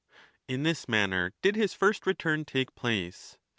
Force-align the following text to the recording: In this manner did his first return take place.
In 0.47 0.63
this 0.63 0.89
manner 0.89 1.31
did 1.43 1.55
his 1.55 1.75
first 1.75 2.07
return 2.07 2.43
take 2.43 2.73
place. 2.73 3.37